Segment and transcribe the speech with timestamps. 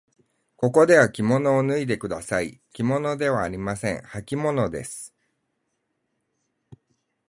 [0.57, 2.59] ここではきものを脱いでください。
[2.73, 4.01] きものではありません。
[4.01, 5.13] はきものです。